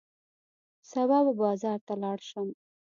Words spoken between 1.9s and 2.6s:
لاړ شم.